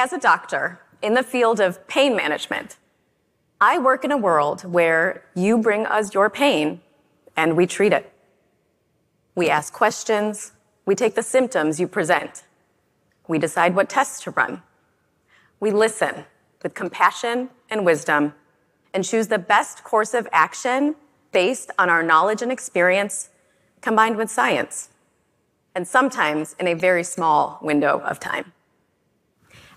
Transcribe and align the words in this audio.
as 0.00 0.14
a 0.14 0.18
doctor 0.18 0.80
in 1.02 1.12
the 1.12 1.22
field 1.22 1.60
of 1.60 1.86
pain 1.86 2.16
management, 2.16 2.78
I 3.60 3.78
work 3.78 4.02
in 4.02 4.10
a 4.10 4.16
world 4.16 4.62
where 4.62 5.22
you 5.34 5.58
bring 5.58 5.84
us 5.84 6.14
your 6.14 6.30
pain 6.30 6.80
and 7.36 7.54
we 7.54 7.66
treat 7.66 7.92
it. 7.92 8.10
We 9.34 9.50
ask 9.50 9.74
questions. 9.74 10.52
We 10.86 10.94
take 10.94 11.16
the 11.16 11.22
symptoms 11.22 11.78
you 11.78 11.86
present. 11.86 12.44
We 13.28 13.38
decide 13.38 13.74
what 13.74 13.90
tests 13.90 14.22
to 14.24 14.30
run. 14.30 14.62
We 15.60 15.70
listen 15.70 16.24
with 16.62 16.72
compassion 16.72 17.50
and 17.68 17.84
wisdom 17.84 18.32
and 18.94 19.04
choose 19.04 19.28
the 19.28 19.38
best 19.38 19.84
course 19.84 20.14
of 20.14 20.26
action 20.32 20.96
based 21.30 21.70
on 21.78 21.90
our 21.90 22.02
knowledge 22.02 22.40
and 22.40 22.50
experience 22.50 23.28
combined 23.82 24.16
with 24.16 24.30
science, 24.30 24.88
and 25.74 25.86
sometimes 25.86 26.56
in 26.58 26.66
a 26.66 26.74
very 26.74 27.04
small 27.04 27.58
window 27.62 28.00
of 28.00 28.18
time. 28.18 28.52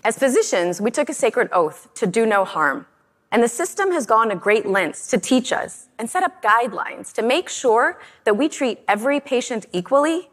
As 0.04 0.18
physicians, 0.18 0.82
we 0.82 0.90
took 0.90 1.08
a 1.08 1.14
sacred 1.14 1.48
oath 1.50 1.88
to 1.94 2.06
do 2.06 2.26
no 2.26 2.44
harm, 2.44 2.86
and 3.32 3.42
the 3.42 3.48
system 3.48 3.90
has 3.92 4.04
gone 4.04 4.28
to 4.28 4.36
great 4.36 4.66
lengths 4.66 5.06
to 5.08 5.18
teach 5.18 5.50
us 5.50 5.88
and 5.98 6.10
set 6.10 6.22
up 6.22 6.42
guidelines 6.42 7.10
to 7.14 7.22
make 7.22 7.48
sure 7.48 7.98
that 8.24 8.36
we 8.36 8.50
treat 8.50 8.80
every 8.86 9.18
patient 9.18 9.64
equally 9.72 10.28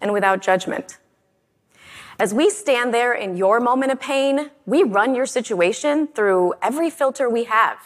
and 0.00 0.12
without 0.12 0.42
judgment. 0.42 0.98
As 2.18 2.34
we 2.34 2.50
stand 2.50 2.92
there 2.92 3.12
in 3.12 3.36
your 3.36 3.60
moment 3.60 3.92
of 3.92 4.00
pain, 4.00 4.50
we 4.64 4.82
run 4.82 5.14
your 5.14 5.26
situation 5.26 6.08
through 6.08 6.54
every 6.60 6.90
filter 6.90 7.30
we 7.30 7.44
have 7.44 7.78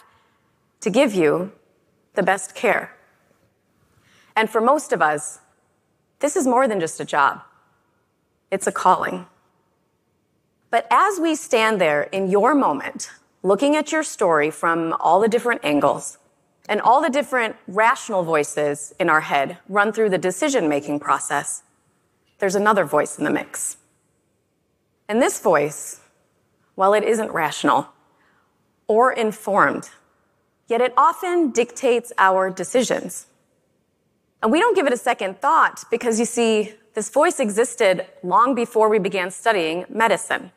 to 0.80 0.88
give 0.88 1.12
you 1.12 1.52
the 2.14 2.22
best 2.22 2.54
care. 2.54 2.96
And 4.34 4.48
for 4.48 4.62
most 4.62 4.90
of 4.90 5.02
us, 5.02 5.40
this 6.20 6.34
is 6.34 6.46
more 6.46 6.66
than 6.66 6.80
just 6.80 6.98
a 6.98 7.04
job. 7.04 7.42
It's 8.50 8.66
a 8.66 8.72
calling. 8.72 9.26
But 10.70 10.86
as 10.88 11.18
we 11.18 11.34
stand 11.34 11.80
there 11.80 12.02
in 12.04 12.30
your 12.30 12.54
moment, 12.54 13.10
looking 13.42 13.74
at 13.74 13.90
your 13.90 14.04
story 14.04 14.50
from 14.50 14.94
all 15.00 15.20
the 15.20 15.28
different 15.28 15.64
angles 15.64 16.18
and 16.68 16.80
all 16.80 17.02
the 17.02 17.10
different 17.10 17.56
rational 17.66 18.22
voices 18.22 18.94
in 19.00 19.10
our 19.10 19.22
head 19.22 19.58
run 19.68 19.92
through 19.92 20.10
the 20.10 20.18
decision 20.18 20.68
making 20.68 21.00
process, 21.00 21.64
there's 22.38 22.54
another 22.54 22.84
voice 22.84 23.18
in 23.18 23.24
the 23.24 23.30
mix. 23.30 23.78
And 25.08 25.20
this 25.20 25.40
voice, 25.40 26.00
while 26.76 26.94
it 26.94 27.02
isn't 27.02 27.32
rational 27.32 27.88
or 28.86 29.12
informed, 29.12 29.90
yet 30.68 30.80
it 30.80 30.94
often 30.96 31.50
dictates 31.50 32.12
our 32.16 32.48
decisions. 32.48 33.26
And 34.40 34.52
we 34.52 34.60
don't 34.60 34.76
give 34.76 34.86
it 34.86 34.92
a 34.92 34.96
second 34.96 35.40
thought 35.40 35.84
because 35.90 36.20
you 36.20 36.26
see, 36.26 36.74
this 36.94 37.10
voice 37.10 37.40
existed 37.40 38.06
long 38.22 38.54
before 38.54 38.88
we 38.88 38.98
began 39.00 39.30
studying 39.30 39.84
medicine 39.88 40.52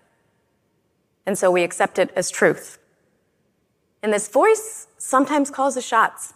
and 1.26 1.38
so 1.38 1.52
we 1.52 1.64
accept 1.64 2.00
it 2.00 2.12
as 2.16 2.30
truth. 2.30 2.80
And 4.02 4.12
this 4.12 4.28
voice 4.28 4.88
sometimes 4.98 5.50
calls 5.50 5.76
the 5.76 5.82
shots. 5.82 6.34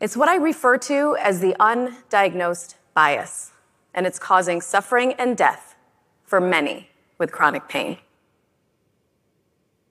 It's 0.00 0.16
what 0.16 0.28
I 0.28 0.36
refer 0.36 0.76
to 0.78 1.16
as 1.20 1.40
the 1.40 1.54
undiagnosed 1.58 2.74
bias, 2.94 3.52
and 3.94 4.06
it's 4.06 4.18
causing 4.18 4.60
suffering 4.60 5.12
and 5.14 5.36
death 5.36 5.76
for 6.24 6.40
many 6.40 6.90
with 7.18 7.32
chronic 7.32 7.68
pain. 7.68 7.98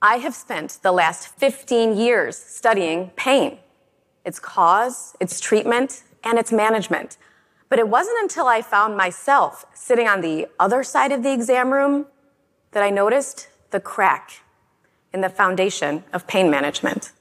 I 0.02 0.18
have 0.18 0.36
spent 0.36 0.80
the 0.84 0.92
last 0.92 1.30
15 1.40 1.98
years 1.98 2.38
studying 2.38 3.12
pain, 3.16 3.58
its 4.24 4.40
cause, 4.40 5.16
its 5.20 5.40
treatment, 5.40 6.04
and 6.24 6.38
its 6.38 6.52
management. 6.52 7.18
But 7.70 7.80
it 7.80 7.88
wasn't 7.88 8.22
until 8.22 8.46
I 8.46 8.62
found 8.62 8.96
myself 8.96 9.66
sitting 9.74 10.08
on 10.08 10.22
the 10.22 10.48
other 10.60 10.84
side 10.84 11.12
of 11.12 11.24
the 11.24 11.34
exam 11.34 11.74
room 11.74 12.06
that 12.76 12.84
I 12.84 12.90
noticed 12.90 13.48
the 13.72 13.80
crack 13.80 14.42
in 15.14 15.22
the 15.22 15.30
foundation 15.30 16.04
of 16.12 16.28
pain 16.28 16.52
management. 16.52 17.14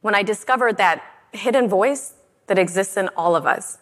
When 0.00 0.14
I 0.14 0.22
discovered 0.22 0.76
that 0.76 1.02
hidden 1.32 1.68
voice 1.68 2.14
that 2.46 2.56
exists 2.56 2.96
in 2.96 3.08
all 3.16 3.34
of 3.34 3.46
us. 3.46 3.78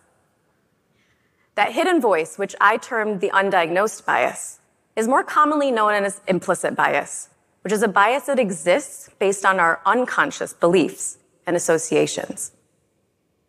That 1.56 1.72
hidden 1.72 2.00
voice, 2.00 2.38
which 2.38 2.56
I 2.58 2.78
termed 2.78 3.20
the 3.20 3.28
undiagnosed 3.34 4.06
bias, 4.06 4.60
is 4.96 5.06
more 5.06 5.22
commonly 5.22 5.70
known 5.70 6.04
as 6.04 6.22
implicit 6.26 6.74
bias, 6.74 7.28
which 7.64 7.72
is 7.74 7.82
a 7.82 7.88
bias 7.88 8.24
that 8.24 8.38
exists 8.38 9.10
based 9.18 9.44
on 9.44 9.60
our 9.60 9.82
unconscious 9.84 10.54
beliefs 10.54 11.18
and 11.46 11.54
associations. 11.54 12.52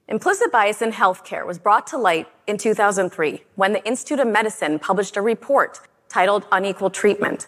Implicit 0.09 0.51
bias 0.51 0.81
in 0.81 0.91
healthcare 0.91 1.47
was 1.47 1.57
brought 1.57 1.87
to 1.87 1.97
light 1.97 2.27
in 2.47 2.57
2003 2.57 3.45
when 3.55 3.71
the 3.71 3.85
Institute 3.87 4.19
of 4.19 4.27
Medicine 4.27 4.77
published 4.77 5.15
a 5.15 5.21
report 5.21 5.79
titled 6.13 6.45
Unequal 6.51 6.91
Treatment. 6.91 7.47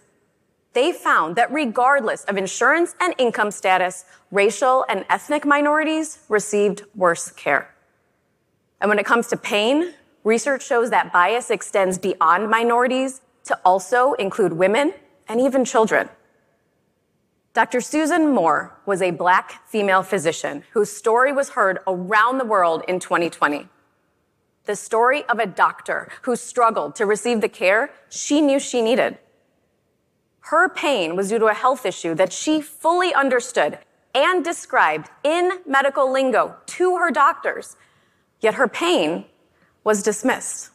They 0.74 0.92
found 0.92 1.36
that 1.36 1.54
regardless 1.54 2.24
of 2.24 2.36
insurance 2.36 2.96
and 3.00 3.14
income 3.20 3.52
status, 3.52 4.06
racial 4.32 4.84
and 4.90 5.06
ethnic 5.08 5.46
minorities 5.46 6.20
received 6.30 6.82
worse 6.96 7.30
care. 7.32 7.74
And 8.82 8.90
when 8.90 8.98
it 8.98 9.06
comes 9.06 9.28
to 9.28 9.38
pain, 9.38 9.94
research 10.24 10.66
shows 10.66 10.90
that 10.90 11.14
bias 11.14 11.52
extends 11.52 12.00
beyond 12.00 12.50
minorities 12.50 13.22
to 13.44 13.58
also 13.64 14.14
include 14.14 14.54
women 14.54 14.94
and 15.30 15.40
even 15.40 15.64
children. 15.64 16.10
Dr. 17.54 17.80
Susan 17.80 18.34
Moore 18.34 18.76
was 18.88 19.02
a 19.02 19.12
black 19.12 19.66
female 19.68 20.02
physician 20.02 20.64
whose 20.72 20.92
story 20.92 21.32
was 21.32 21.50
heard 21.50 21.80
around 21.88 22.40
the 22.40 22.46
world 22.46 22.84
in 22.88 23.00
2020 23.00 23.70
the 24.66 24.76
story 24.76 25.24
of 25.26 25.40
a 25.40 25.46
doctor 25.46 26.10
who 26.24 26.36
struggled 26.36 26.96
to 26.96 27.06
receive 27.06 27.42
the 27.42 27.50
care 27.50 27.92
she 28.10 28.42
knew 28.42 28.60
she 28.60 28.82
needed. 28.82 29.18
Her 30.42 30.70
pain 30.70 31.16
was 31.16 31.30
due 31.30 31.40
to 31.40 31.48
a 31.48 31.54
health 31.54 31.86
issue 31.86 32.14
that 32.16 32.32
she 32.32 32.62
fully 32.62 33.14
understood 33.14 33.80
and 34.14 34.44
described 34.44 35.10
in 35.24 35.52
medical 35.66 36.12
lingo 36.12 36.56
to 36.68 36.98
her 36.98 37.12
doctors, 37.12 37.76
yet 38.42 38.54
her 38.56 38.68
pain 38.68 39.26
was 39.84 40.04
dismissed. 40.04 40.70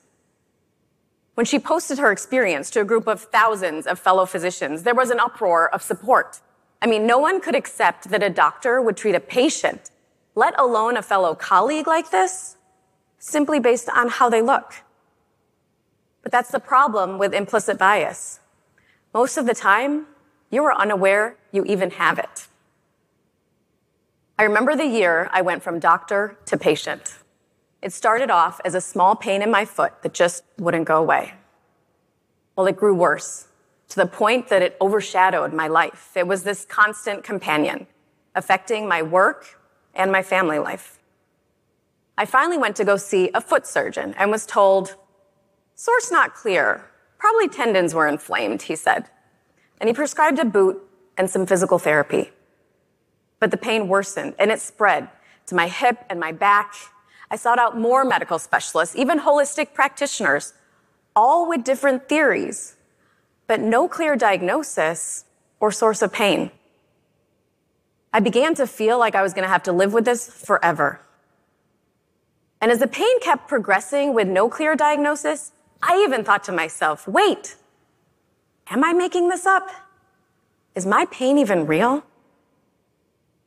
When 1.35 1.47
she 1.47 1.59
posted 1.59 1.99
her 1.99 2.13
experience 2.13 2.69
to 2.71 2.81
a 2.81 2.85
group 2.85 3.07
of 3.07 3.23
thousands 3.23 3.87
of 3.87 3.99
fellow 3.99 4.27
physicians, 4.27 4.83
there 4.83 4.95
was 4.95 5.11
an 5.11 5.21
uproar 5.21 5.73
of 5.73 5.83
support. 5.83 6.41
I 6.83 6.87
mean, 6.87 7.07
no 7.07 7.19
one 7.19 7.41
could 7.41 7.55
accept 7.55 8.11
that 8.11 8.23
a 8.23 8.29
doctor 8.29 8.83
would 8.83 8.97
treat 8.97 9.15
a 9.15 9.21
patient, 9.21 9.91
let 10.35 10.59
alone 10.59 10.97
a 10.97 11.03
fellow 11.03 11.35
colleague 11.35 11.87
like 11.87 12.11
this, 12.11 12.57
simply 13.21 13.61
based 13.61 13.89
on 13.89 14.09
how 14.09 14.29
they 14.29 14.43
look. 14.43 14.75
But 16.23 16.33
that's 16.33 16.51
the 16.51 16.59
problem 16.59 17.19
with 17.19 17.33
implicit 17.33 17.79
bias. 17.79 18.41
Most 19.15 19.37
of 19.37 19.47
the 19.47 19.55
time, 19.55 20.07
you 20.51 20.65
are 20.65 20.75
unaware 20.75 21.37
you 21.53 21.65
even 21.65 21.91
have 21.93 22.19
it. 22.19 22.49
I 24.39 24.45
remember 24.45 24.75
the 24.75 24.87
year 24.87 25.29
I 25.33 25.43
went 25.43 25.63
from 25.63 25.79
doctor 25.79 26.39
to 26.47 26.57
patient. 26.57 27.19
It 27.83 27.93
started 27.93 28.31
off 28.31 28.61
as 28.65 28.75
a 28.75 28.81
small 28.81 29.15
pain 29.15 29.43
in 29.43 29.51
my 29.51 29.65
foot 29.65 30.03
that 30.03 30.15
just 30.15 30.45
wouldn't 30.59 30.87
go 30.87 30.99
away. 30.99 31.35
Well, 32.57 32.67
it 32.67 32.77
grew 32.77 32.95
worse 32.95 33.49
to 33.91 33.97
the 33.97 34.07
point 34.07 34.49
that 34.49 34.63
it 34.63 34.77
overshadowed 34.81 35.53
my 35.53 35.67
life. 35.67 36.13
It 36.15 36.27
was 36.27 36.43
this 36.43 36.65
constant 36.65 37.25
companion, 37.25 37.87
affecting 38.35 38.89
my 38.89 39.03
work 39.03 39.59
and 39.95 40.13
my 40.13 40.23
family 40.23 40.59
life. 40.59 41.00
I 42.21 42.27
finally 42.27 42.59
went 42.59 42.77
to 42.77 42.85
go 42.85 42.99
see 42.99 43.31
a 43.33 43.41
foot 43.41 43.67
surgeon 43.67 44.15
and 44.19 44.31
was 44.31 44.45
told, 44.45 44.95
source 45.75 46.13
not 46.13 46.35
clear, 46.35 46.85
probably 47.17 47.49
tendons 47.49 47.95
were 47.95 48.07
inflamed, 48.07 48.61
he 48.61 48.77
said. 48.77 49.07
And 49.81 49.89
he 49.89 49.95
prescribed 49.95 50.39
a 50.39 50.45
boot 50.45 50.83
and 51.17 51.31
some 51.31 51.47
physical 51.47 51.79
therapy. 51.79 52.31
But 53.39 53.51
the 53.51 53.57
pain 53.57 53.89
worsened 53.89 54.35
and 54.39 54.51
it 54.51 54.61
spread 54.61 55.09
to 55.47 55.55
my 55.55 55.67
hip 55.67 56.05
and 56.11 56.21
my 56.21 56.31
back. 56.31 56.75
I 57.31 57.37
sought 57.37 57.59
out 57.59 57.79
more 57.79 58.05
medical 58.05 58.39
specialists, 58.39 58.95
even 58.97 59.21
holistic 59.21 59.73
practitioners, 59.73 60.53
all 61.17 61.49
with 61.49 61.65
different 61.65 62.07
theories, 62.07 62.77
but 63.47 63.61
no 63.61 63.89
clear 63.89 64.15
diagnosis 64.15 65.25
or 65.59 65.73
source 65.73 66.03
of 66.03 66.13
pain. 66.13 66.51
I 68.13 68.21
began 68.21 68.55
to 68.57 68.67
feel 68.67 68.99
like 68.99 69.15
I 69.15 69.23
was 69.23 69.33
going 69.33 69.45
to 69.45 69.49
have 69.49 69.63
to 69.63 69.73
live 69.73 69.95
with 69.95 70.05
this 70.05 70.29
forever. 70.29 71.01
And 72.61 72.71
as 72.71 72.79
the 72.79 72.87
pain 72.87 73.21
kept 73.21 73.49
progressing 73.49 74.15
with 74.15 74.29
no 74.29 74.49
clear 74.49 74.77
diagnosis, 74.77 75.53
I 75.83 76.03
even 76.05 76.25
thought 76.25 76.45
to 76.45 76.53
myself, 76.53 77.09
wait, 77.09 77.57
am 78.69 78.85
I 78.85 78.93
making 78.93 79.29
this 79.29 79.47
up? 79.47 79.71
Is 80.75 80.87
my 80.87 81.07
pain 81.11 81.39
even 81.39 81.67
real? 81.67 82.05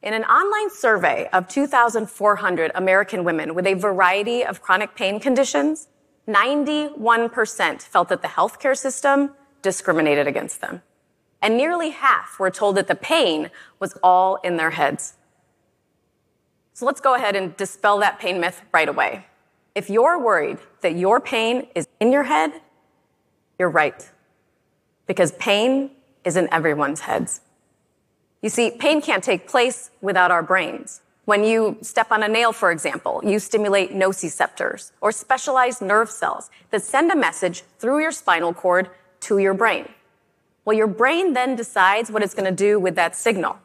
In 0.02 0.14
an 0.14 0.26
online 0.26 0.70
survey 0.70 1.30
of 1.32 1.48
2,400 1.48 2.72
American 2.76 3.24
women 3.24 3.56
with 3.56 3.68
a 3.68 3.76
variety 3.76 4.44
of 4.44 4.62
chronic 4.62 4.96
pain 4.96 5.20
conditions, 5.20 5.88
91% 6.28 7.82
felt 7.82 8.10
that 8.10 8.22
the 8.22 8.28
healthcare 8.28 8.78
system 8.78 9.32
discriminated 9.62 10.28
against 10.28 10.60
them. 10.60 10.82
And 11.42 11.56
nearly 11.56 11.92
half 11.92 12.40
were 12.40 12.52
told 12.52 12.76
that 12.78 12.88
the 12.88 12.96
pain 12.96 13.52
was 13.80 13.98
all 14.02 14.38
in 14.44 14.58
their 14.58 14.72
heads. 14.72 15.14
So 16.74 16.86
let's 16.86 17.02
go 17.02 17.16
ahead 17.16 17.36
and 17.36 17.56
dispel 17.58 18.00
that 18.00 18.20
pain 18.20 18.40
myth 18.40 18.62
right 18.74 18.90
away. 18.90 19.26
If 19.76 19.90
you're 19.90 20.20
worried 20.20 20.58
that 20.82 20.96
your 20.96 21.20
pain 21.20 21.68
is 21.76 21.88
in 22.00 22.12
your 22.12 22.24
head, 22.24 22.52
you're 23.60 23.70
right. 23.70 24.10
because 25.08 25.32
pain 25.34 25.92
is 26.24 26.38
in 26.38 26.48
everyone's 26.52 27.02
heads. 27.02 27.42
You 28.42 28.50
see, 28.50 28.72
pain 28.72 29.02
can't 29.02 29.24
take 29.24 29.48
place 29.48 29.92
without 30.02 30.32
our 30.32 30.44
brains. 30.44 31.02
When 31.26 31.44
you 31.44 31.78
step 31.82 32.12
on 32.12 32.24
a 32.24 32.28
nail, 32.28 32.52
for 32.52 32.72
example, 32.72 33.22
you 33.24 33.40
stimulate 33.40 33.92
nociceptors 33.94 34.92
or 35.00 35.12
specialized 35.12 35.82
nerve 35.82 36.10
cells 36.10 36.50
that 36.72 36.82
send 36.84 37.12
a 37.12 37.16
message 37.16 37.64
through 37.80 38.02
your 38.02 38.12
spinal 38.12 38.54
cord 38.54 38.90
to 39.22 39.38
your 39.38 39.54
brain. 39.54 39.88
Well, 40.66 40.76
your 40.76 40.88
brain 40.88 41.34
then 41.34 41.56
decides 41.56 42.12
what 42.12 42.24
it's 42.24 42.34
going 42.34 42.50
to 42.50 42.56
do 42.56 42.80
with 42.80 42.96
that 42.96 43.16
signal. 43.16 43.58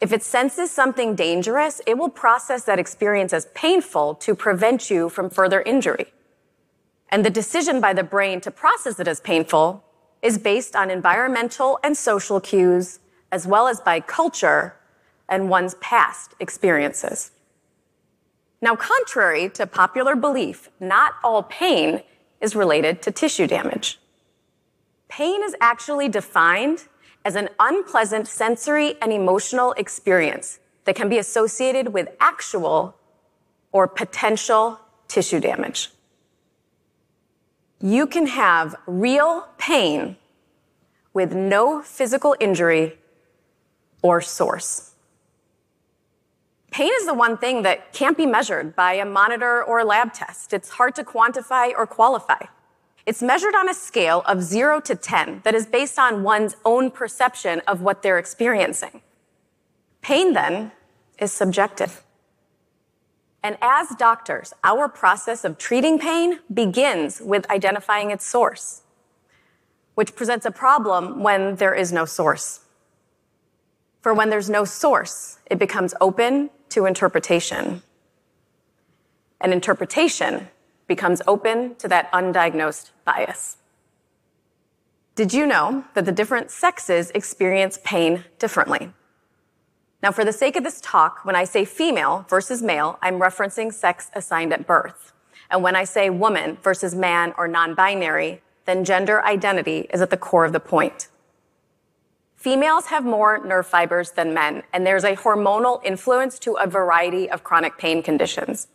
If 0.00 0.12
it 0.12 0.22
senses 0.22 0.70
something 0.70 1.14
dangerous, 1.14 1.80
it 1.86 1.96
will 1.96 2.10
process 2.10 2.64
that 2.64 2.78
experience 2.78 3.32
as 3.32 3.46
painful 3.54 4.14
to 4.16 4.34
prevent 4.34 4.90
you 4.90 5.08
from 5.08 5.30
further 5.30 5.62
injury. 5.62 6.12
And 7.08 7.24
the 7.24 7.30
decision 7.30 7.80
by 7.80 7.92
the 7.94 8.02
brain 8.02 8.40
to 8.42 8.50
process 8.50 9.00
it 9.00 9.08
as 9.08 9.20
painful 9.20 9.82
is 10.20 10.38
based 10.38 10.76
on 10.76 10.90
environmental 10.90 11.78
and 11.82 11.96
social 11.96 12.40
cues, 12.40 12.98
as 13.32 13.46
well 13.46 13.68
as 13.68 13.80
by 13.80 14.00
culture 14.00 14.74
and 15.28 15.48
one's 15.48 15.74
past 15.76 16.34
experiences. 16.40 17.30
Now, 18.60 18.74
contrary 18.74 19.48
to 19.50 19.66
popular 19.66 20.16
belief, 20.16 20.70
not 20.80 21.14
all 21.22 21.42
pain 21.42 22.02
is 22.40 22.56
related 22.56 23.02
to 23.02 23.10
tissue 23.10 23.46
damage. 23.46 23.98
Pain 25.08 25.42
is 25.42 25.54
actually 25.60 26.08
defined 26.08 26.88
as 27.26 27.34
an 27.34 27.48
unpleasant 27.58 28.26
sensory 28.26 28.88
and 29.02 29.12
emotional 29.12 29.72
experience 29.72 30.60
that 30.84 30.94
can 30.94 31.08
be 31.08 31.18
associated 31.18 31.92
with 31.92 32.06
actual 32.20 32.96
or 33.72 33.86
potential 33.88 34.80
tissue 35.08 35.40
damage 35.40 35.90
you 37.80 38.06
can 38.06 38.26
have 38.26 38.74
real 38.86 39.48
pain 39.58 40.16
with 41.12 41.34
no 41.34 41.82
physical 41.82 42.34
injury 42.40 42.98
or 44.02 44.20
source. 44.20 44.92
Pain 46.70 46.90
is 47.00 47.06
the 47.06 47.14
one 47.14 47.38
thing 47.38 47.62
that 47.62 47.92
can't 47.92 48.16
be 48.16 48.26
measured 48.26 48.76
by 48.76 48.94
a 48.94 49.04
monitor 49.04 49.62
or 49.62 49.80
a 49.80 49.84
lab 49.84 50.12
test. 50.12 50.52
It's 50.52 50.70
hard 50.70 50.94
to 50.96 51.04
quantify 51.04 51.72
or 51.76 51.86
qualify. 51.86 52.46
It's 53.06 53.22
measured 53.22 53.54
on 53.54 53.68
a 53.68 53.74
scale 53.74 54.22
of 54.26 54.42
zero 54.42 54.80
to 54.80 54.96
10 54.96 55.42
that 55.44 55.54
is 55.54 55.64
based 55.64 55.96
on 55.96 56.24
one's 56.24 56.56
own 56.64 56.90
perception 56.90 57.62
of 57.68 57.80
what 57.80 58.02
they're 58.02 58.18
experiencing. 58.18 59.00
Pain 60.02 60.32
then 60.32 60.72
is 61.20 61.32
subjective. 61.32 62.02
And 63.44 63.56
as 63.62 63.90
doctors, 63.90 64.52
our 64.64 64.88
process 64.88 65.44
of 65.44 65.56
treating 65.56 66.00
pain 66.00 66.40
begins 66.52 67.20
with 67.20 67.48
identifying 67.48 68.10
its 68.10 68.26
source, 68.26 68.82
which 69.94 70.16
presents 70.16 70.44
a 70.44 70.50
problem 70.50 71.22
when 71.22 71.54
there 71.56 71.74
is 71.74 71.92
no 71.92 72.06
source. 72.06 72.64
For 74.00 74.12
when 74.12 74.30
there's 74.30 74.50
no 74.50 74.64
source, 74.64 75.38
it 75.48 75.60
becomes 75.60 75.94
open 76.00 76.50
to 76.70 76.86
interpretation. 76.86 77.82
And 79.40 79.52
interpretation 79.52 80.48
becomes 80.86 81.22
open 81.26 81.74
to 81.76 81.88
that 81.88 82.10
undiagnosed 82.12 82.90
bias. 83.04 83.56
Did 85.14 85.32
you 85.32 85.46
know 85.46 85.84
that 85.94 86.04
the 86.04 86.12
different 86.12 86.50
sexes 86.50 87.10
experience 87.12 87.78
pain 87.82 88.24
differently? 88.38 88.92
Now, 90.02 90.12
for 90.12 90.24
the 90.24 90.32
sake 90.32 90.56
of 90.56 90.62
this 90.62 90.80
talk, 90.80 91.24
when 91.24 91.34
I 91.34 91.44
say 91.44 91.64
female 91.64 92.26
versus 92.28 92.62
male, 92.62 92.98
I'm 93.00 93.18
referencing 93.18 93.72
sex 93.72 94.10
assigned 94.14 94.52
at 94.52 94.66
birth. 94.66 95.12
And 95.50 95.62
when 95.62 95.74
I 95.74 95.84
say 95.84 96.10
woman 96.10 96.58
versus 96.62 96.94
man 96.94 97.32
or 97.38 97.48
non-binary, 97.48 98.42
then 98.66 98.84
gender 98.84 99.24
identity 99.24 99.86
is 99.92 100.02
at 100.02 100.10
the 100.10 100.16
core 100.16 100.44
of 100.44 100.52
the 100.52 100.60
point. 100.60 101.08
Females 102.36 102.86
have 102.86 103.04
more 103.04 103.44
nerve 103.44 103.66
fibers 103.66 104.10
than 104.10 104.34
men, 104.34 104.62
and 104.72 104.86
there's 104.86 105.04
a 105.04 105.16
hormonal 105.16 105.82
influence 105.82 106.38
to 106.40 106.54
a 106.54 106.66
variety 106.66 107.30
of 107.30 107.42
chronic 107.42 107.78
pain 107.78 108.02
conditions. 108.02 108.68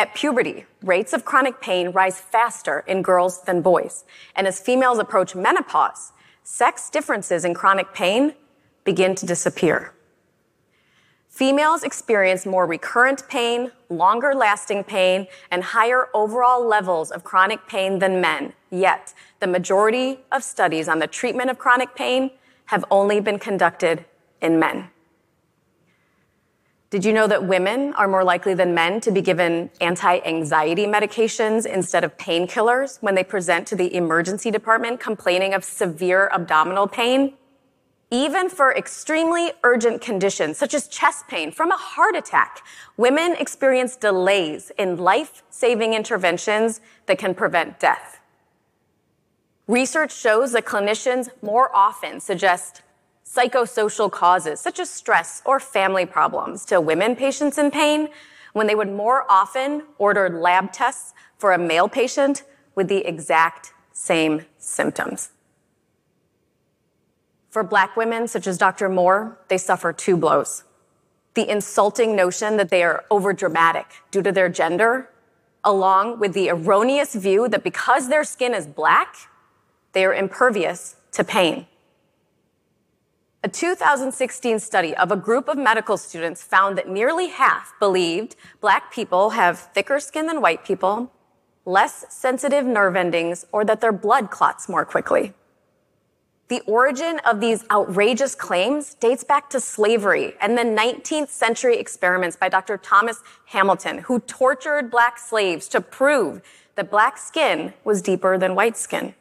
At 0.00 0.14
puberty, 0.14 0.64
rates 0.80 1.12
of 1.12 1.26
chronic 1.26 1.60
pain 1.60 1.90
rise 1.90 2.18
faster 2.18 2.84
in 2.86 3.02
girls 3.02 3.42
than 3.42 3.60
boys. 3.60 4.04
And 4.34 4.46
as 4.46 4.58
females 4.58 4.98
approach 4.98 5.34
menopause, 5.34 6.12
sex 6.42 6.88
differences 6.88 7.44
in 7.44 7.52
chronic 7.52 7.92
pain 7.92 8.32
begin 8.84 9.14
to 9.16 9.26
disappear. 9.26 9.92
Females 11.28 11.82
experience 11.82 12.46
more 12.46 12.64
recurrent 12.64 13.28
pain, 13.28 13.72
longer 13.90 14.32
lasting 14.34 14.84
pain, 14.84 15.26
and 15.50 15.62
higher 15.62 16.08
overall 16.14 16.66
levels 16.66 17.10
of 17.10 17.22
chronic 17.22 17.68
pain 17.68 17.98
than 17.98 18.22
men. 18.22 18.54
Yet, 18.70 19.12
the 19.40 19.46
majority 19.46 20.20
of 20.32 20.42
studies 20.42 20.88
on 20.88 20.98
the 20.98 21.08
treatment 21.08 21.50
of 21.50 21.58
chronic 21.58 21.94
pain 21.94 22.30
have 22.64 22.86
only 22.90 23.20
been 23.20 23.38
conducted 23.38 24.06
in 24.40 24.58
men. 24.58 24.88
Did 26.90 27.04
you 27.04 27.12
know 27.12 27.28
that 27.28 27.44
women 27.46 27.94
are 27.94 28.08
more 28.08 28.24
likely 28.24 28.52
than 28.52 28.74
men 28.74 29.00
to 29.02 29.12
be 29.12 29.20
given 29.20 29.70
anti 29.80 30.18
anxiety 30.26 30.86
medications 30.86 31.64
instead 31.64 32.02
of 32.02 32.16
painkillers 32.16 33.00
when 33.00 33.14
they 33.14 33.22
present 33.22 33.68
to 33.68 33.76
the 33.76 33.94
emergency 33.94 34.50
department 34.50 34.98
complaining 34.98 35.54
of 35.54 35.62
severe 35.62 36.28
abdominal 36.32 36.88
pain? 36.88 37.34
Even 38.10 38.48
for 38.48 38.74
extremely 38.74 39.52
urgent 39.62 40.00
conditions, 40.00 40.58
such 40.58 40.74
as 40.74 40.88
chest 40.88 41.28
pain 41.28 41.52
from 41.52 41.70
a 41.70 41.76
heart 41.76 42.16
attack, 42.16 42.66
women 42.96 43.36
experience 43.38 43.94
delays 43.94 44.72
in 44.76 44.96
life 44.96 45.44
saving 45.48 45.94
interventions 45.94 46.80
that 47.06 47.18
can 47.18 47.36
prevent 47.36 47.78
death. 47.78 48.18
Research 49.68 50.12
shows 50.12 50.50
that 50.50 50.64
clinicians 50.64 51.28
more 51.40 51.70
often 51.72 52.18
suggest 52.18 52.82
psychosocial 53.30 54.10
causes, 54.10 54.60
such 54.60 54.78
as 54.80 54.90
stress 54.90 55.42
or 55.44 55.60
family 55.60 56.06
problems, 56.06 56.64
to 56.64 56.80
women 56.80 57.14
patients 57.14 57.58
in 57.58 57.70
pain 57.70 58.08
when 58.52 58.66
they 58.66 58.74
would 58.74 58.90
more 58.90 59.24
often 59.30 59.82
order 59.98 60.28
lab 60.28 60.72
tests 60.72 61.14
for 61.38 61.52
a 61.52 61.58
male 61.58 61.88
patient 61.88 62.42
with 62.74 62.88
the 62.88 63.06
exact 63.06 63.72
same 63.92 64.44
symptoms. 64.58 65.30
For 67.50 67.62
black 67.62 67.96
women, 67.96 68.28
such 68.28 68.46
as 68.46 68.58
Dr. 68.58 68.88
Moore, 68.88 69.38
they 69.48 69.58
suffer 69.58 69.92
two 69.92 70.16
blows. 70.16 70.64
The 71.34 71.48
insulting 71.48 72.16
notion 72.16 72.56
that 72.56 72.70
they 72.70 72.82
are 72.82 73.04
overdramatic 73.10 73.86
due 74.10 74.22
to 74.22 74.32
their 74.32 74.48
gender, 74.48 75.10
along 75.64 76.18
with 76.18 76.32
the 76.32 76.50
erroneous 76.50 77.14
view 77.14 77.48
that 77.48 77.62
because 77.62 78.08
their 78.08 78.24
skin 78.24 78.54
is 78.54 78.66
black, 78.66 79.14
they 79.92 80.04
are 80.04 80.14
impervious 80.14 80.96
to 81.12 81.24
pain. 81.24 81.66
A 83.42 83.48
2016 83.48 84.58
study 84.58 84.94
of 84.94 85.10
a 85.10 85.16
group 85.16 85.48
of 85.48 85.56
medical 85.56 85.96
students 85.96 86.42
found 86.42 86.76
that 86.76 86.90
nearly 86.90 87.28
half 87.28 87.72
believed 87.80 88.36
black 88.60 88.92
people 88.92 89.30
have 89.30 89.58
thicker 89.58 89.98
skin 89.98 90.26
than 90.26 90.42
white 90.42 90.62
people, 90.62 91.10
less 91.64 92.04
sensitive 92.10 92.66
nerve 92.66 92.96
endings, 92.96 93.46
or 93.50 93.64
that 93.64 93.80
their 93.80 93.92
blood 93.92 94.30
clots 94.30 94.68
more 94.68 94.84
quickly. 94.84 95.32
The 96.48 96.60
origin 96.66 97.18
of 97.24 97.40
these 97.40 97.64
outrageous 97.70 98.34
claims 98.34 98.92
dates 98.92 99.24
back 99.24 99.48
to 99.50 99.60
slavery 99.60 100.34
and 100.42 100.58
the 100.58 100.62
19th 100.62 101.30
century 101.30 101.78
experiments 101.78 102.36
by 102.36 102.50
Dr. 102.50 102.76
Thomas 102.76 103.22
Hamilton, 103.46 103.98
who 104.00 104.20
tortured 104.20 104.90
black 104.90 105.18
slaves 105.18 105.66
to 105.68 105.80
prove 105.80 106.42
that 106.74 106.90
black 106.90 107.16
skin 107.16 107.72
was 107.84 108.02
deeper 108.02 108.36
than 108.36 108.54
white 108.54 108.76
skin. 108.76 109.14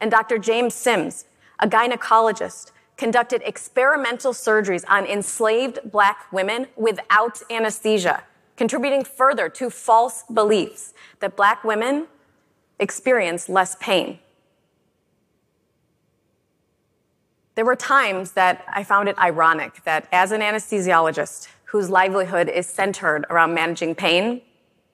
And 0.00 0.10
Dr. 0.10 0.36
James 0.38 0.74
Sims, 0.74 1.26
a 1.60 1.68
gynecologist, 1.68 2.72
conducted 2.96 3.42
experimental 3.44 4.32
surgeries 4.32 4.84
on 4.88 5.04
enslaved 5.04 5.78
black 5.90 6.32
women 6.32 6.66
without 6.76 7.42
anesthesia, 7.50 8.22
contributing 8.56 9.04
further 9.04 9.48
to 9.48 9.70
false 9.70 10.22
beliefs 10.32 10.94
that 11.20 11.36
black 11.36 11.64
women 11.64 12.06
experience 12.78 13.48
less 13.48 13.76
pain. 13.80 14.18
There 17.54 17.64
were 17.64 17.76
times 17.76 18.32
that 18.32 18.64
I 18.68 18.82
found 18.82 19.08
it 19.08 19.16
ironic 19.18 19.84
that 19.84 20.08
as 20.10 20.32
an 20.32 20.40
anesthesiologist 20.40 21.48
whose 21.66 21.88
livelihood 21.88 22.48
is 22.48 22.66
centered 22.66 23.26
around 23.30 23.54
managing 23.54 23.94
pain, 23.94 24.42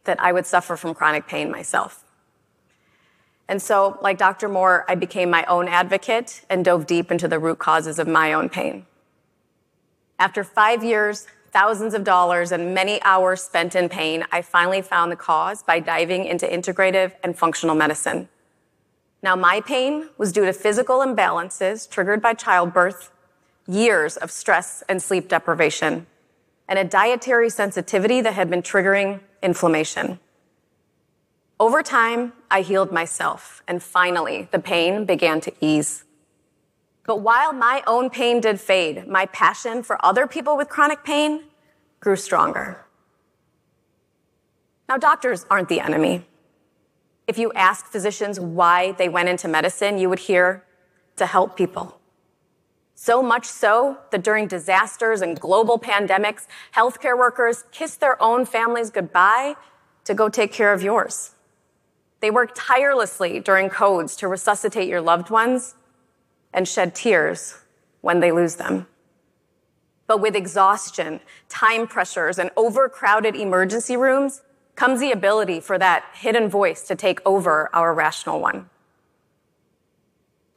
that 0.04 0.20
I 0.20 0.32
would 0.32 0.46
suffer 0.46 0.76
from 0.76 0.94
chronic 0.94 1.26
pain 1.26 1.50
myself. 1.50 2.04
And 3.50 3.60
so, 3.60 3.98
like 4.00 4.16
Dr. 4.16 4.48
Moore, 4.48 4.84
I 4.88 4.94
became 4.94 5.28
my 5.28 5.44
own 5.46 5.66
advocate 5.66 6.44
and 6.48 6.64
dove 6.64 6.86
deep 6.86 7.10
into 7.10 7.26
the 7.26 7.40
root 7.40 7.58
causes 7.58 7.98
of 7.98 8.06
my 8.06 8.32
own 8.32 8.48
pain. 8.48 8.86
After 10.20 10.44
five 10.44 10.84
years, 10.84 11.26
thousands 11.50 11.92
of 11.92 12.04
dollars, 12.04 12.52
and 12.52 12.72
many 12.72 13.02
hours 13.02 13.42
spent 13.42 13.74
in 13.74 13.88
pain, 13.88 14.24
I 14.30 14.40
finally 14.40 14.82
found 14.82 15.10
the 15.10 15.16
cause 15.16 15.64
by 15.64 15.80
diving 15.80 16.26
into 16.26 16.46
integrative 16.46 17.14
and 17.24 17.36
functional 17.36 17.74
medicine. 17.74 18.28
Now, 19.20 19.34
my 19.34 19.60
pain 19.60 20.10
was 20.16 20.30
due 20.30 20.44
to 20.44 20.52
physical 20.52 21.00
imbalances 21.00 21.90
triggered 21.90 22.22
by 22.22 22.34
childbirth, 22.34 23.10
years 23.66 24.16
of 24.16 24.30
stress 24.30 24.84
and 24.88 25.02
sleep 25.02 25.26
deprivation, 25.26 26.06
and 26.68 26.78
a 26.78 26.84
dietary 26.84 27.50
sensitivity 27.50 28.20
that 28.20 28.34
had 28.34 28.48
been 28.48 28.62
triggering 28.62 29.18
inflammation. 29.42 30.20
Over 31.60 31.82
time, 31.82 32.32
I 32.50 32.62
healed 32.62 32.90
myself, 32.90 33.62
and 33.68 33.82
finally, 33.82 34.48
the 34.50 34.58
pain 34.58 35.04
began 35.04 35.42
to 35.42 35.52
ease. 35.60 36.04
But 37.04 37.20
while 37.20 37.52
my 37.52 37.82
own 37.86 38.08
pain 38.08 38.40
did 38.40 38.58
fade, 38.58 39.06
my 39.06 39.26
passion 39.26 39.82
for 39.82 40.02
other 40.02 40.26
people 40.26 40.56
with 40.56 40.70
chronic 40.70 41.04
pain 41.04 41.44
grew 42.00 42.16
stronger. 42.16 42.86
Now, 44.88 44.96
doctors 44.96 45.44
aren't 45.50 45.68
the 45.68 45.80
enemy. 45.80 46.24
If 47.26 47.36
you 47.36 47.52
ask 47.52 47.84
physicians 47.84 48.40
why 48.40 48.92
they 48.92 49.10
went 49.10 49.28
into 49.28 49.46
medicine, 49.46 49.98
you 49.98 50.08
would 50.08 50.20
hear 50.20 50.64
to 51.16 51.26
help 51.26 51.58
people. 51.58 52.00
So 52.94 53.22
much 53.22 53.44
so 53.44 53.98
that 54.12 54.24
during 54.24 54.46
disasters 54.46 55.20
and 55.20 55.38
global 55.38 55.78
pandemics, 55.78 56.46
healthcare 56.74 57.18
workers 57.18 57.64
kiss 57.70 57.96
their 57.96 58.20
own 58.22 58.46
families 58.46 58.88
goodbye 58.88 59.56
to 60.04 60.14
go 60.14 60.30
take 60.30 60.54
care 60.54 60.72
of 60.72 60.82
yours. 60.82 61.32
They 62.20 62.30
work 62.30 62.52
tirelessly 62.54 63.40
during 63.40 63.70
codes 63.70 64.14
to 64.16 64.28
resuscitate 64.28 64.88
your 64.88 65.00
loved 65.00 65.30
ones 65.30 65.74
and 66.52 66.68
shed 66.68 66.94
tears 66.94 67.56
when 68.00 68.20
they 68.20 68.32
lose 68.32 68.56
them. 68.56 68.86
But 70.06 70.20
with 70.20 70.34
exhaustion, 70.34 71.20
time 71.48 71.86
pressures, 71.86 72.38
and 72.38 72.50
overcrowded 72.56 73.36
emergency 73.36 73.96
rooms, 73.96 74.42
comes 74.74 75.00
the 75.00 75.12
ability 75.12 75.60
for 75.60 75.78
that 75.78 76.04
hidden 76.14 76.48
voice 76.48 76.82
to 76.88 76.96
take 76.96 77.20
over 77.26 77.70
our 77.72 77.94
rational 77.94 78.40
one. 78.40 78.68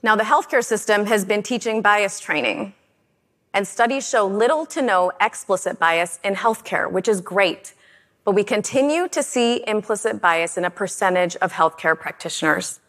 Now, 0.01 0.15
the 0.15 0.23
healthcare 0.23 0.63
system 0.63 1.05
has 1.05 1.23
been 1.23 1.43
teaching 1.43 1.81
bias 1.81 2.19
training, 2.19 2.73
and 3.53 3.67
studies 3.67 4.07
show 4.07 4.25
little 4.25 4.65
to 4.67 4.81
no 4.81 5.11
explicit 5.21 5.79
bias 5.79 6.19
in 6.23 6.35
healthcare, 6.35 6.91
which 6.91 7.07
is 7.07 7.21
great. 7.21 7.73
But 8.25 8.33
we 8.33 8.43
continue 8.43 9.07
to 9.09 9.21
see 9.21 9.63
implicit 9.67 10.21
bias 10.21 10.57
in 10.57 10.65
a 10.65 10.69
percentage 10.69 11.35
of 11.37 11.53
healthcare 11.53 11.99
practitioners. 11.99 12.79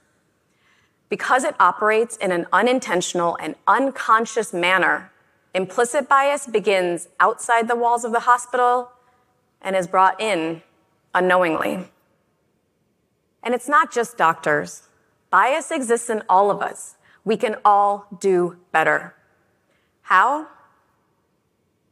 Because 1.09 1.45
it 1.45 1.55
operates 1.61 2.17
in 2.17 2.33
an 2.33 2.47
unintentional 2.53 3.37
and 3.41 3.57
unconscious 3.67 4.53
manner, 4.53 5.11
implicit 5.55 6.09
bias 6.09 6.47
begins 6.47 7.09
outside 7.21 7.69
the 7.69 7.77
walls 7.77 8.05
of 8.05 8.13
the 8.13 8.21
hospital 8.21 8.91
and 9.61 9.75
is 9.75 9.87
brought 9.87 10.21
in 10.21 10.63
unknowingly. 11.15 11.89
And 13.43 13.55
it's 13.55 13.69
not 13.69 13.93
just 13.93 14.17
doctors. 14.17 14.85
Bias 15.31 15.71
exists 15.71 16.11
in 16.11 16.23
all 16.29 16.51
of 16.51 16.63
us. 16.63 16.97
We 17.25 17.37
can 17.37 17.57
all 17.65 18.07
do 18.21 18.59
better. 18.73 19.15
How? 20.03 20.49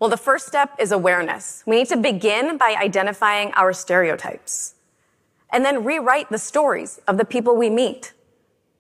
Well, 0.03 0.11
the 0.11 0.17
first 0.17 0.49
step 0.49 0.75
is 0.81 0.91
awareness. 0.91 1.63
We 1.65 1.77
need 1.77 1.89
to 1.91 1.97
begin 1.97 2.57
by 2.57 2.75
identifying 2.77 3.53
our 3.53 3.73
stereotypes 3.73 4.75
and 5.49 5.65
then 5.65 5.85
rewrite 5.85 6.29
the 6.29 6.39
stories 6.39 7.01
of 7.07 7.19
the 7.19 7.25
people 7.25 7.55
we 7.55 7.71
meet. 7.71 8.13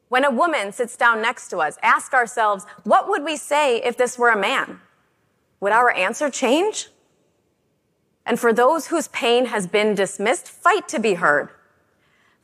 When 0.08 0.24
a 0.24 0.32
woman 0.32 0.72
sits 0.72 0.96
down 0.96 1.22
next 1.22 1.46
to 1.50 1.58
us, 1.58 1.78
ask 1.80 2.12
ourselves, 2.12 2.66
what 2.82 3.08
would 3.08 3.22
we 3.22 3.36
say 3.36 3.80
if 3.82 3.96
this 3.96 4.18
were 4.18 4.30
a 4.30 4.36
man? 4.36 4.80
Would 5.60 5.70
our 5.70 5.92
answer 5.92 6.28
change? 6.28 6.88
And 8.26 8.40
for 8.40 8.52
those 8.52 8.88
whose 8.88 9.06
pain 9.06 9.46
has 9.46 9.68
been 9.68 9.94
dismissed, 9.94 10.48
fight 10.48 10.88
to 10.88 10.98
be 10.98 11.14
heard. 11.14 11.50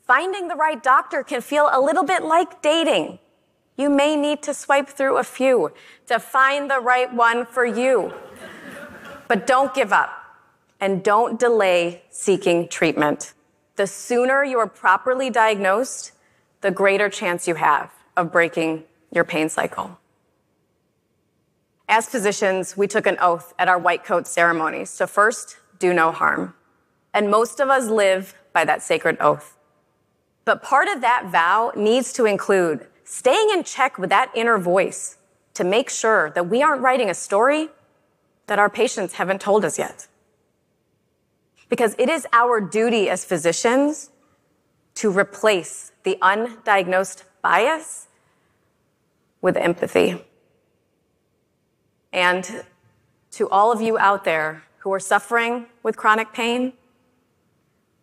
Finding 0.02 0.46
the 0.46 0.54
right 0.54 0.80
doctor 0.80 1.24
can 1.24 1.40
feel 1.40 1.68
a 1.72 1.80
little 1.80 2.04
bit 2.04 2.22
like 2.22 2.62
dating. 2.62 3.18
You 3.76 3.90
may 3.90 4.14
need 4.14 4.40
to 4.44 4.54
swipe 4.54 4.88
through 4.88 5.16
a 5.16 5.24
few 5.24 5.72
to 6.06 6.20
find 6.20 6.70
the 6.70 6.78
right 6.78 7.12
one 7.12 7.44
for 7.44 7.64
you. 7.64 8.12
But 9.28 9.46
don't 9.46 9.74
give 9.74 9.92
up 9.92 10.10
and 10.80 11.04
don't 11.04 11.38
delay 11.38 12.02
seeking 12.10 12.66
treatment. 12.68 13.34
The 13.76 13.86
sooner 13.86 14.42
you 14.42 14.58
are 14.58 14.66
properly 14.66 15.30
diagnosed, 15.30 16.12
the 16.62 16.70
greater 16.70 17.08
chance 17.08 17.46
you 17.46 17.54
have 17.54 17.92
of 18.16 18.32
breaking 18.32 18.84
your 19.12 19.24
pain 19.24 19.48
cycle. 19.48 19.98
As 21.88 22.06
physicians, 22.06 22.76
we 22.76 22.86
took 22.86 23.06
an 23.06 23.16
oath 23.20 23.54
at 23.58 23.68
our 23.68 23.78
white 23.78 24.04
coat 24.04 24.26
ceremonies 24.26 24.96
to 24.96 25.06
first 25.06 25.58
do 25.78 25.94
no 25.94 26.10
harm. 26.10 26.54
And 27.14 27.30
most 27.30 27.60
of 27.60 27.68
us 27.70 27.88
live 27.88 28.34
by 28.52 28.64
that 28.64 28.82
sacred 28.82 29.16
oath. 29.20 29.56
But 30.44 30.62
part 30.62 30.88
of 30.88 31.00
that 31.02 31.28
vow 31.30 31.72
needs 31.76 32.12
to 32.14 32.24
include 32.24 32.86
staying 33.04 33.50
in 33.50 33.64
check 33.64 33.98
with 33.98 34.10
that 34.10 34.30
inner 34.34 34.58
voice 34.58 35.18
to 35.54 35.64
make 35.64 35.88
sure 35.88 36.30
that 36.30 36.48
we 36.48 36.62
aren't 36.62 36.82
writing 36.82 37.10
a 37.10 37.14
story 37.14 37.68
that 38.48 38.58
our 38.58 38.68
patients 38.68 39.14
haven't 39.14 39.40
told 39.40 39.64
us 39.64 39.78
yet. 39.78 40.08
Because 41.68 41.94
it 41.98 42.08
is 42.08 42.26
our 42.32 42.60
duty 42.60 43.08
as 43.08 43.24
physicians 43.24 44.10
to 44.96 45.10
replace 45.10 45.92
the 46.02 46.18
undiagnosed 46.20 47.22
bias 47.42 48.08
with 49.40 49.56
empathy. 49.56 50.24
And 52.12 52.64
to 53.32 53.48
all 53.48 53.70
of 53.70 53.80
you 53.80 53.98
out 53.98 54.24
there 54.24 54.64
who 54.78 54.92
are 54.92 55.00
suffering 55.00 55.66
with 55.82 55.96
chronic 55.96 56.32
pain, 56.32 56.72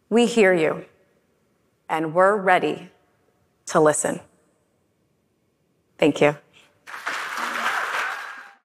we 0.09 0.25
hear 0.25 0.53
you 0.53 0.85
and 1.89 2.13
we're 2.13 2.37
ready 2.37 2.89
to 3.67 3.79
listen. 3.79 4.19
Thank 5.97 6.21
you. 6.21 6.37